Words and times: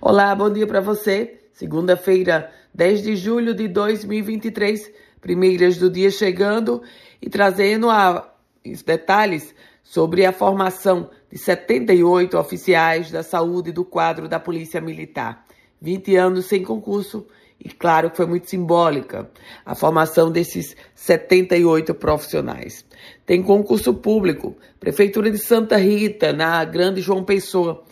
Olá, 0.00 0.32
bom 0.32 0.48
dia 0.48 0.64
para 0.64 0.80
você. 0.80 1.40
Segunda-feira, 1.52 2.52
10 2.72 3.02
de 3.02 3.16
julho 3.16 3.52
de 3.52 3.66
2023, 3.66 4.92
primeiras 5.20 5.76
do 5.76 5.90
dia 5.90 6.08
chegando 6.08 6.80
e 7.20 7.28
trazendo 7.28 7.90
a, 7.90 8.32
os 8.64 8.84
detalhes 8.84 9.52
sobre 9.82 10.24
a 10.24 10.30
formação 10.30 11.10
de 11.28 11.36
78 11.36 12.38
oficiais 12.38 13.10
da 13.10 13.24
saúde 13.24 13.72
do 13.72 13.84
quadro 13.84 14.28
da 14.28 14.38
Polícia 14.38 14.80
Militar. 14.80 15.44
20 15.82 16.14
anos 16.14 16.46
sem 16.46 16.62
concurso 16.62 17.26
e 17.58 17.68
claro 17.68 18.12
foi 18.14 18.26
muito 18.26 18.48
simbólica 18.48 19.28
a 19.66 19.74
formação 19.74 20.30
desses 20.30 20.76
78 20.94 21.92
profissionais. 21.94 22.84
Tem 23.26 23.42
concurso 23.42 23.92
público, 23.92 24.56
Prefeitura 24.78 25.28
de 25.28 25.38
Santa 25.38 25.76
Rita, 25.76 26.32
na 26.32 26.64
Grande 26.64 27.00
João 27.00 27.24
Pessoa, 27.24 27.82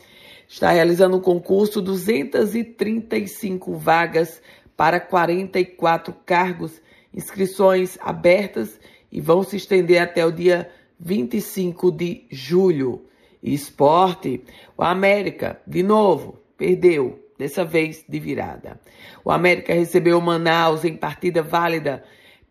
está 0.48 0.70
realizando 0.70 1.16
um 1.16 1.20
concurso 1.20 1.82
235 1.82 3.74
vagas 3.74 4.40
para 4.76 5.00
44 5.00 6.14
cargos, 6.24 6.80
inscrições 7.12 7.98
abertas 8.00 8.78
e 9.10 9.20
vão 9.20 9.42
se 9.42 9.56
estender 9.56 10.00
até 10.00 10.24
o 10.24 10.30
dia 10.30 10.70
25 11.00 11.90
de 11.90 12.24
julho. 12.30 13.04
esporte, 13.42 14.42
o 14.76 14.82
América, 14.82 15.60
de 15.66 15.82
novo, 15.82 16.38
perdeu 16.56 17.22
dessa 17.38 17.64
vez 17.64 18.04
de 18.08 18.18
virada. 18.18 18.80
O 19.24 19.30
América 19.30 19.74
recebeu 19.74 20.20
Manaus 20.20 20.84
em 20.84 20.96
partida 20.96 21.42
válida 21.42 22.02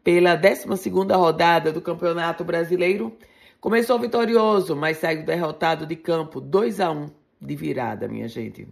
pela 0.04 0.38
12ª 0.38 1.16
rodada 1.18 1.72
do 1.72 1.82
Campeonato 1.82 2.44
Brasileiro. 2.44 3.18
Começou 3.60 3.98
vitorioso, 4.00 4.76
mas 4.76 4.98
saiu 4.98 5.24
derrotado 5.24 5.86
de 5.86 5.96
campo 5.96 6.40
2 6.40 6.80
a 6.80 6.92
1 6.92 7.25
de 7.46 7.56
virada, 7.56 8.08
minha 8.08 8.28
gente. 8.28 8.68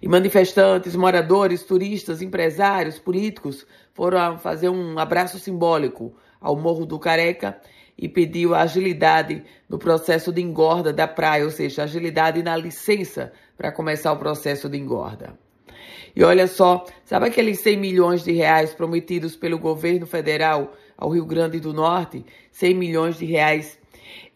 E 0.00 0.08
manifestantes, 0.08 0.94
moradores, 0.94 1.62
turistas, 1.62 2.20
empresários, 2.20 2.98
políticos 2.98 3.66
foram 3.94 4.38
fazer 4.38 4.68
um 4.68 4.98
abraço 4.98 5.38
simbólico 5.38 6.14
ao 6.40 6.56
Morro 6.56 6.84
do 6.84 6.98
Careca 6.98 7.58
e 7.96 8.08
pediu 8.08 8.54
agilidade 8.54 9.42
no 9.68 9.78
processo 9.78 10.32
de 10.32 10.42
engorda 10.42 10.92
da 10.92 11.08
praia, 11.08 11.44
ou 11.44 11.50
seja, 11.50 11.84
agilidade 11.84 12.42
na 12.42 12.56
licença 12.56 13.32
para 13.56 13.72
começar 13.72 14.12
o 14.12 14.18
processo 14.18 14.68
de 14.68 14.76
engorda. 14.76 15.38
E 16.14 16.22
olha 16.22 16.46
só, 16.46 16.84
sabe 17.04 17.26
aqueles 17.26 17.60
100 17.60 17.76
milhões 17.76 18.24
de 18.24 18.32
reais 18.32 18.74
prometidos 18.74 19.36
pelo 19.36 19.58
governo 19.58 20.06
federal 20.06 20.74
ao 20.96 21.10
Rio 21.10 21.24
Grande 21.24 21.58
do 21.58 21.72
Norte? 21.72 22.24
100 22.52 22.74
milhões 22.74 23.18
de 23.18 23.24
reais 23.24 23.78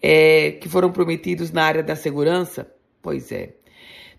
é, 0.02 0.52
que 0.52 0.68
foram 0.68 0.90
prometidos 0.90 1.50
na 1.50 1.64
área 1.64 1.82
da 1.82 1.96
segurança? 1.96 2.70
Pois 3.02 3.32
é. 3.32 3.54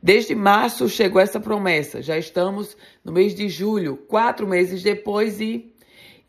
Desde 0.01 0.33
março 0.33 0.89
chegou 0.89 1.21
essa 1.21 1.39
promessa. 1.39 2.01
Já 2.01 2.17
estamos 2.17 2.75
no 3.05 3.11
mês 3.11 3.35
de 3.35 3.47
julho, 3.47 3.95
quatro 3.95 4.47
meses 4.47 4.81
depois, 4.81 5.39
e, 5.39 5.71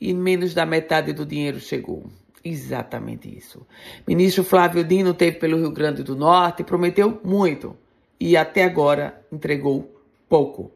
e 0.01 0.13
menos 0.13 0.53
da 0.53 0.67
metade 0.67 1.13
do 1.13 1.25
dinheiro 1.25 1.59
chegou. 1.59 2.05
Exatamente 2.45 3.35
isso. 3.35 3.67
Ministro 4.07 4.45
Flávio 4.45 4.85
Dino 4.85 5.15
teve 5.15 5.39
pelo 5.39 5.57
Rio 5.57 5.71
Grande 5.71 6.03
do 6.03 6.15
Norte, 6.15 6.65
prometeu 6.65 7.21
muito 7.25 7.77
e 8.21 8.37
até 8.37 8.65
agora 8.65 9.25
entregou 9.33 10.03
pouco. 10.29 10.71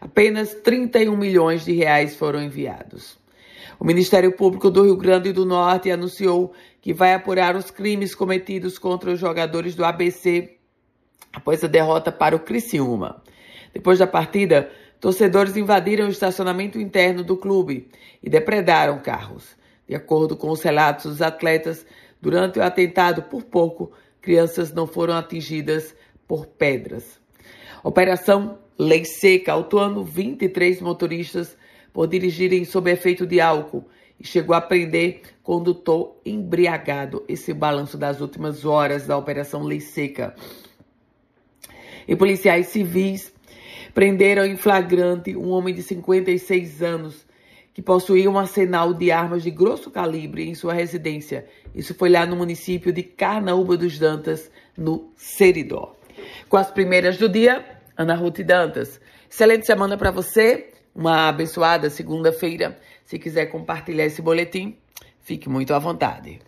Apenas 0.00 0.54
31 0.54 1.16
milhões 1.16 1.64
de 1.64 1.72
reais 1.72 2.14
foram 2.14 2.42
enviados. 2.42 3.16
O 3.78 3.84
Ministério 3.84 4.32
Público 4.32 4.70
do 4.70 4.82
Rio 4.82 4.96
Grande 4.96 5.32
do 5.32 5.46
Norte 5.46 5.90
anunciou 5.90 6.52
que 6.82 6.92
vai 6.92 7.14
apurar 7.14 7.56
os 7.56 7.70
crimes 7.70 8.14
cometidos 8.14 8.78
contra 8.78 9.10
os 9.10 9.18
jogadores 9.18 9.74
do 9.74 9.84
ABC 9.84 10.58
após 11.32 11.62
a 11.64 11.68
derrota 11.68 12.12
para 12.12 12.36
o 12.36 12.40
Criciúma. 12.40 13.22
Depois 13.72 13.98
da 13.98 14.06
partida, 14.06 14.70
torcedores 15.00 15.56
invadiram 15.56 16.06
o 16.06 16.10
estacionamento 16.10 16.78
interno 16.78 17.24
do 17.24 17.36
clube 17.36 17.88
e 18.22 18.30
depredaram 18.30 19.00
carros. 19.00 19.56
De 19.86 19.94
acordo 19.94 20.36
com 20.36 20.50
os 20.50 20.62
relatos 20.62 21.04
dos 21.04 21.22
atletas, 21.22 21.84
durante 22.20 22.58
o 22.58 22.62
atentado, 22.62 23.22
por 23.22 23.42
pouco, 23.42 23.92
crianças 24.20 24.72
não 24.72 24.86
foram 24.86 25.14
atingidas 25.14 25.94
por 26.26 26.46
pedras. 26.46 27.20
Operação 27.82 28.58
Lei 28.78 29.04
Seca, 29.04 29.52
autuando 29.52 30.02
23 30.02 30.80
motoristas 30.80 31.56
por 31.92 32.06
dirigirem 32.06 32.64
sob 32.64 32.90
efeito 32.90 33.26
de 33.26 33.40
álcool 33.40 33.84
e 34.18 34.26
chegou 34.26 34.56
a 34.56 34.60
prender 34.60 35.20
condutor 35.42 36.16
embriagado. 36.24 37.22
Esse 37.28 37.52
balanço 37.52 37.98
das 37.98 38.20
últimas 38.20 38.64
horas 38.64 39.06
da 39.06 39.16
Operação 39.16 39.62
Lei 39.62 39.80
Seca. 39.80 40.34
E 42.06 42.16
policiais 42.16 42.66
civis 42.68 43.32
prenderam 43.94 44.44
em 44.44 44.56
flagrante 44.56 45.36
um 45.36 45.50
homem 45.50 45.74
de 45.74 45.82
56 45.82 46.82
anos 46.82 47.26
que 47.72 47.82
possuía 47.82 48.30
um 48.30 48.38
arsenal 48.38 48.94
de 48.94 49.10
armas 49.10 49.42
de 49.42 49.50
grosso 49.50 49.90
calibre 49.90 50.48
em 50.48 50.54
sua 50.54 50.72
residência. 50.72 51.46
Isso 51.74 51.92
foi 51.94 52.08
lá 52.08 52.24
no 52.24 52.36
município 52.36 52.92
de 52.92 53.02
Carnaúba 53.02 53.76
dos 53.76 53.98
Dantas, 53.98 54.50
no 54.76 55.10
Seridó. 55.16 55.96
Com 56.48 56.56
as 56.56 56.70
primeiras 56.70 57.18
do 57.18 57.28
dia, 57.28 57.64
Ana 57.96 58.14
Ruth 58.14 58.40
Dantas. 58.40 59.00
Excelente 59.28 59.66
semana 59.66 59.96
para 59.96 60.12
você, 60.12 60.68
uma 60.94 61.28
abençoada 61.28 61.90
segunda-feira. 61.90 62.78
Se 63.04 63.18
quiser 63.18 63.46
compartilhar 63.46 64.04
esse 64.04 64.22
boletim, 64.22 64.76
fique 65.20 65.48
muito 65.48 65.74
à 65.74 65.78
vontade. 65.80 66.40